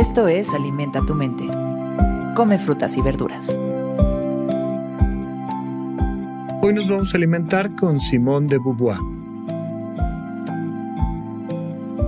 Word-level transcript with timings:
Esto 0.00 0.28
es 0.28 0.54
Alimenta 0.54 1.04
tu 1.04 1.14
mente. 1.14 1.44
Come 2.34 2.56
frutas 2.58 2.96
y 2.96 3.02
verduras. 3.02 3.50
Hoy 6.62 6.72
nos 6.72 6.88
vamos 6.88 7.12
a 7.12 7.18
alimentar 7.18 7.74
con 7.76 8.00
Simone 8.00 8.46
de 8.46 8.58
Beauvoir. 8.58 8.96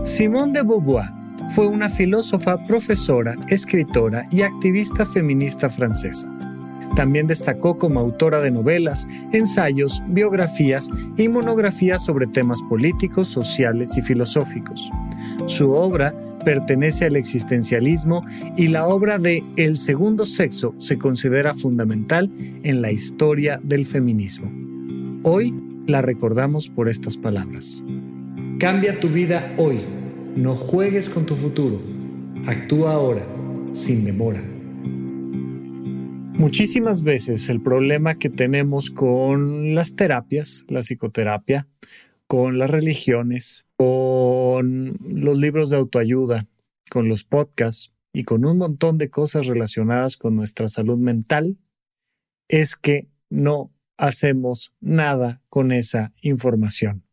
Simone 0.05 0.55
de 0.55 0.63
Beauvoir 0.63 1.05
fue 1.51 1.67
una 1.67 1.91
filósofa, 1.91 2.65
profesora, 2.65 3.35
escritora 3.49 4.27
y 4.31 4.41
activista 4.41 5.05
feminista 5.05 5.69
francesa. 5.69 6.27
También 6.97 7.27
destacó 7.27 7.79
como 7.79 8.01
autora 8.01 8.41
de 8.41 8.51
novelas, 8.51 9.09
ensayos, 9.33 10.03
biografías 10.09 10.91
y 11.17 11.29
monografías 11.29 12.05
sobre 12.05 12.27
temas 12.27 12.61
políticos, 12.69 13.29
sociales 13.29 13.97
y 13.97 14.03
filosóficos. 14.03 14.91
Su 15.47 15.73
obra 15.73 16.15
pertenece 16.45 17.07
al 17.07 17.17
existencialismo 17.17 18.25
y 18.57 18.69
la 18.69 18.87
obra 18.87 19.19
de 19.19 19.43
El 19.57 19.77
segundo 19.77 20.27
sexo 20.27 20.75
se 20.79 20.99
considera 20.99 21.55
fundamental 21.55 22.31
en 22.63 22.83
la 22.83 22.93
historia 22.93 23.61
del 23.63 23.87
feminismo. 23.87 24.51
Hoy 25.23 25.55
la 25.87 26.03
recordamos 26.03 26.69
por 26.69 26.89
estas 26.89 27.17
palabras. 27.17 27.83
Cambia 28.59 28.99
tu 28.99 29.09
vida 29.09 29.55
hoy. 29.57 29.81
No 30.37 30.55
juegues 30.55 31.09
con 31.09 31.27
tu 31.27 31.35
futuro. 31.35 31.81
Actúa 32.47 32.95
ahora, 32.95 33.23
sin 33.73 34.05
demora. 34.05 34.43
Muchísimas 36.43 37.05
veces 37.05 37.49
el 37.49 37.63
problema 37.63 38.17
que 38.17 38.29
tenemos 38.29 38.91
con 38.91 39.77
las 39.77 39.95
terapias, 39.95 40.65
la 40.67 40.81
psicoterapia, 40.81 41.69
con 42.27 42.59
las 42.59 42.69
religiones, 42.69 43.65
con 43.77 44.99
los 45.09 45.39
libros 45.39 45.71
de 45.71 45.77
autoayuda, 45.77 46.49
con 46.91 47.07
los 47.07 47.23
podcasts 47.23 47.93
y 48.13 48.25
con 48.25 48.45
un 48.45 48.59
montón 48.59 48.99
de 48.99 49.09
cosas 49.09 49.47
relacionadas 49.47 50.17
con 50.17 50.35
nuestra 50.35 50.67
salud 50.67 50.99
mental, 50.99 51.59
es 52.49 52.75
que 52.75 53.07
no 53.31 53.73
hacemos 53.97 54.73
nada 54.81 55.41
con 55.49 55.71
esa 55.71 56.13
información. 56.23 57.05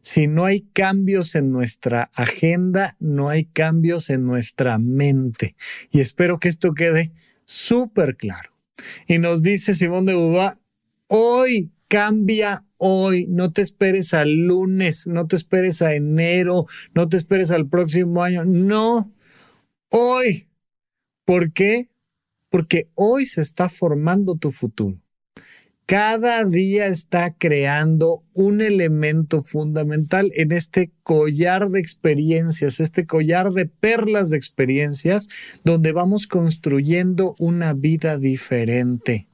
Si 0.00 0.28
no 0.28 0.44
hay 0.44 0.60
cambios 0.60 1.34
en 1.34 1.50
nuestra 1.50 2.08
agenda, 2.14 2.96
no 3.00 3.30
hay 3.30 3.46
cambios 3.46 4.10
en 4.10 4.24
nuestra 4.24 4.78
mente. 4.78 5.56
Y 5.90 5.98
espero 5.98 6.38
que 6.38 6.48
esto 6.48 6.72
quede 6.72 7.10
súper 7.44 8.16
claro. 8.16 8.50
Y 9.06 9.18
nos 9.18 9.42
dice 9.42 9.74
Simón 9.74 10.06
de 10.06 10.14
Beauvoir, 10.14 10.58
hoy 11.06 11.70
cambia 11.88 12.64
hoy, 12.76 13.26
no 13.28 13.52
te 13.52 13.62
esperes 13.62 14.12
al 14.14 14.30
lunes, 14.30 15.06
no 15.06 15.26
te 15.26 15.36
esperes 15.36 15.80
a 15.80 15.94
enero, 15.94 16.66
no 16.94 17.08
te 17.08 17.16
esperes 17.16 17.50
al 17.50 17.68
próximo 17.68 18.22
año, 18.22 18.44
no, 18.44 19.12
hoy. 19.90 20.48
¿Por 21.24 21.52
qué? 21.52 21.88
Porque 22.50 22.90
hoy 22.94 23.24
se 23.24 23.40
está 23.40 23.70
formando 23.70 24.34
tu 24.36 24.50
futuro. 24.50 25.00
Cada 25.86 26.44
día 26.46 26.86
está 26.86 27.34
creando 27.36 28.24
un 28.32 28.62
elemento 28.62 29.42
fundamental 29.42 30.30
en 30.34 30.50
este 30.52 30.92
collar 31.02 31.68
de 31.68 31.78
experiencias, 31.78 32.80
este 32.80 33.06
collar 33.06 33.50
de 33.50 33.66
perlas 33.66 34.30
de 34.30 34.38
experiencias, 34.38 35.28
donde 35.62 35.92
vamos 35.92 36.26
construyendo 36.26 37.36
una 37.38 37.74
vida 37.74 38.16
diferente 38.16 39.28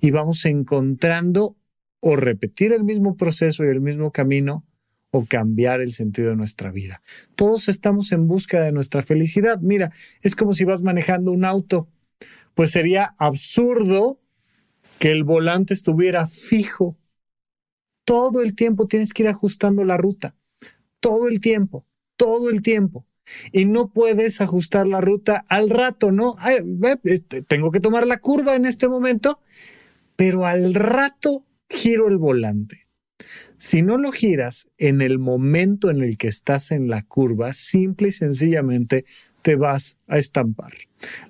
y 0.00 0.10
vamos 0.10 0.44
encontrando 0.46 1.56
o 2.00 2.16
repetir 2.16 2.72
el 2.72 2.82
mismo 2.82 3.16
proceso 3.16 3.64
y 3.64 3.68
el 3.68 3.80
mismo 3.80 4.10
camino 4.10 4.66
o 5.12 5.26
cambiar 5.26 5.80
el 5.80 5.92
sentido 5.92 6.30
de 6.30 6.36
nuestra 6.36 6.72
vida. 6.72 7.02
Todos 7.36 7.68
estamos 7.68 8.10
en 8.10 8.26
busca 8.26 8.62
de 8.62 8.72
nuestra 8.72 9.02
felicidad. 9.02 9.60
Mira, 9.60 9.92
es 10.22 10.34
como 10.34 10.54
si 10.54 10.64
vas 10.64 10.82
manejando 10.82 11.30
un 11.30 11.44
auto. 11.44 11.88
Pues 12.54 12.72
sería 12.72 13.14
absurdo 13.16 14.20
que 14.98 15.10
el 15.10 15.24
volante 15.24 15.74
estuviera 15.74 16.26
fijo. 16.26 16.96
Todo 18.04 18.42
el 18.42 18.54
tiempo 18.54 18.86
tienes 18.86 19.12
que 19.12 19.22
ir 19.22 19.28
ajustando 19.28 19.84
la 19.84 19.96
ruta. 19.96 20.34
Todo 21.00 21.28
el 21.28 21.40
tiempo, 21.40 21.86
todo 22.16 22.50
el 22.50 22.62
tiempo. 22.62 23.06
Y 23.52 23.66
no 23.66 23.92
puedes 23.92 24.40
ajustar 24.40 24.86
la 24.86 25.00
ruta 25.00 25.44
al 25.48 25.68
rato, 25.70 26.12
¿no? 26.12 26.36
Este, 27.04 27.42
tengo 27.42 27.70
que 27.70 27.80
tomar 27.80 28.06
la 28.06 28.18
curva 28.18 28.54
en 28.56 28.64
este 28.64 28.88
momento, 28.88 29.40
pero 30.16 30.46
al 30.46 30.74
rato 30.74 31.44
giro 31.68 32.08
el 32.08 32.16
volante. 32.16 32.88
Si 33.58 33.82
no 33.82 33.98
lo 33.98 34.12
giras 34.12 34.68
en 34.78 35.02
el 35.02 35.18
momento 35.18 35.90
en 35.90 36.02
el 36.02 36.16
que 36.16 36.28
estás 36.28 36.70
en 36.70 36.88
la 36.88 37.02
curva, 37.02 37.52
simple 37.52 38.08
y 38.08 38.12
sencillamente 38.12 39.04
te 39.48 39.56
vas 39.56 39.96
a 40.08 40.18
estampar. 40.18 40.74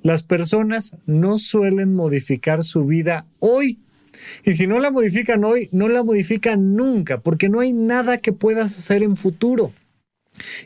Las 0.02 0.24
personas 0.24 0.96
no 1.06 1.38
suelen 1.38 1.94
modificar 1.94 2.64
su 2.64 2.84
vida 2.84 3.28
hoy. 3.38 3.78
Y 4.44 4.54
si 4.54 4.66
no 4.66 4.80
la 4.80 4.90
modifican 4.90 5.44
hoy, 5.44 5.68
no 5.70 5.86
la 5.86 6.02
modifican 6.02 6.74
nunca, 6.74 7.20
porque 7.20 7.48
no 7.48 7.60
hay 7.60 7.72
nada 7.72 8.18
que 8.18 8.32
puedas 8.32 8.76
hacer 8.76 9.04
en 9.04 9.14
futuro. 9.14 9.72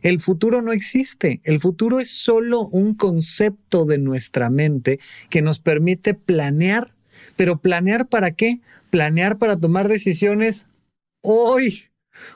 El 0.00 0.18
futuro 0.18 0.62
no 0.62 0.72
existe. 0.72 1.42
El 1.44 1.60
futuro 1.60 2.00
es 2.00 2.08
solo 2.08 2.62
un 2.62 2.94
concepto 2.94 3.84
de 3.84 3.98
nuestra 3.98 4.48
mente 4.48 4.98
que 5.28 5.42
nos 5.42 5.60
permite 5.60 6.14
planear. 6.14 6.94
Pero 7.36 7.60
planear 7.60 8.08
para 8.08 8.30
qué? 8.30 8.60
Planear 8.88 9.36
para 9.36 9.58
tomar 9.58 9.88
decisiones 9.88 10.69
hoy. 11.20 11.91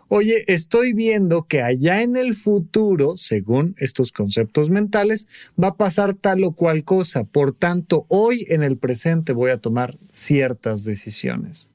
Oye, 0.08 0.44
estoy 0.46 0.92
viendo 0.92 1.46
que 1.46 1.62
allá 1.62 2.02
en 2.02 2.16
el 2.16 2.34
futuro, 2.34 3.16
según 3.16 3.74
estos 3.78 4.12
conceptos 4.12 4.70
mentales, 4.70 5.28
va 5.62 5.68
a 5.68 5.76
pasar 5.76 6.14
tal 6.14 6.44
o 6.44 6.52
cual 6.52 6.84
cosa. 6.84 7.24
Por 7.24 7.54
tanto, 7.54 8.06
hoy 8.08 8.46
en 8.48 8.62
el 8.62 8.78
presente 8.78 9.32
voy 9.32 9.50
a 9.50 9.58
tomar 9.58 9.98
ciertas 10.10 10.84
decisiones. 10.84 11.70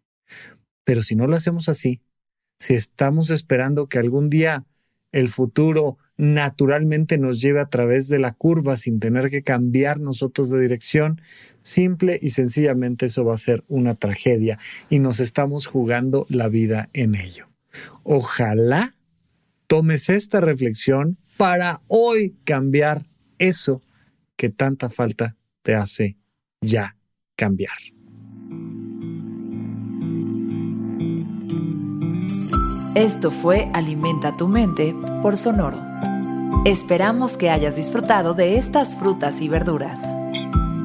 Pero 0.84 1.02
si 1.02 1.16
no 1.16 1.28
lo 1.28 1.36
hacemos 1.36 1.70
así, 1.70 2.02
si 2.60 2.74
estamos 2.74 3.30
esperando 3.30 3.88
que 3.88 4.00
algún 4.00 4.30
día 4.30 4.66
el 5.12 5.28
futuro 5.28 5.98
naturalmente 6.18 7.18
nos 7.18 7.42
lleve 7.42 7.60
a 7.60 7.70
través 7.70 8.08
de 8.08 8.20
la 8.20 8.34
curva 8.34 8.78
sin 8.78 9.00
tener 9.00 9.30
que 9.30 9.44
cambiar 9.44 10.00
nosotros 10.00 10.50
de 10.50 10.60
dirección, 10.60 11.22
simple 11.62 12.20
y 12.22 12.30
sencillamente 12.30 13.08
eso 13.08 13.26
va 13.26 13.34
a 13.34 13.38
ser 13.38 13.64
una 13.68 13.96
tragedia 13.96 14.60
y 14.90 15.00
nos 15.00 15.20
estamos 15.20 15.66
jugando 15.66 16.26
la 16.30 16.48
vida 16.48 16.90
en 16.94 17.16
ello. 17.16 17.51
Ojalá 18.04 18.92
tomes 19.68 20.10
esta 20.10 20.42
reflexión 20.42 21.18
para 21.38 21.82
hoy 21.88 22.36
cambiar 22.44 23.06
eso 23.38 23.82
que 24.36 24.50
tanta 24.50 24.90
falta 24.90 25.36
te 25.62 25.76
hace 25.76 26.18
ya 26.62 26.96
cambiar. 27.36 27.78
Esto 32.96 33.32
fue 33.32 33.70
Alimenta 33.74 34.36
tu 34.36 34.48
mente 34.48 34.94
por 35.22 35.38
Sonoro. 35.38 35.80
Esperamos 36.66 37.38
que 37.38 37.50
hayas 37.50 37.76
disfrutado 37.76 38.34
de 38.34 38.58
estas 38.58 38.96
frutas 38.98 39.42
y 39.42 39.48
verduras. 39.48 40.16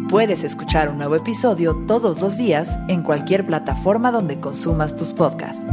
Puedes 0.08 0.44
escuchar 0.44 0.88
un 0.88 0.98
nuevo 0.98 1.16
episodio 1.16 1.74
todos 1.86 2.20
los 2.20 2.38
días 2.38 2.78
en 2.88 3.02
cualquier 3.02 3.44
plataforma 3.44 4.12
donde 4.12 4.38
consumas 4.38 4.94
tus 4.94 5.12
podcasts. 5.12 5.66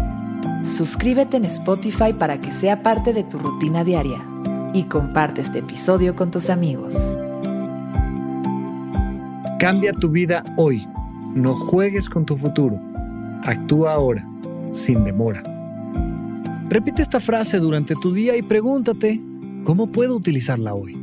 Suscríbete 0.63 1.35
en 1.35 1.43
Spotify 1.43 2.13
para 2.17 2.39
que 2.39 2.49
sea 2.49 2.81
parte 2.81 3.11
de 3.11 3.25
tu 3.25 3.37
rutina 3.37 3.83
diaria 3.83 4.25
y 4.73 4.85
comparte 4.85 5.41
este 5.41 5.59
episodio 5.59 6.15
con 6.15 6.31
tus 6.31 6.49
amigos. 6.49 6.95
Cambia 9.59 9.91
tu 9.91 10.09
vida 10.09 10.41
hoy. 10.55 10.87
No 11.35 11.53
juegues 11.53 12.09
con 12.09 12.25
tu 12.25 12.37
futuro. 12.37 12.79
Actúa 13.43 13.95
ahora, 13.95 14.25
sin 14.71 15.03
demora. 15.03 15.43
Repite 16.69 17.01
esta 17.01 17.19
frase 17.19 17.59
durante 17.59 17.93
tu 17.95 18.13
día 18.13 18.37
y 18.37 18.41
pregúntate, 18.41 19.19
¿cómo 19.65 19.87
puedo 19.87 20.15
utilizarla 20.15 20.73
hoy? 20.73 21.02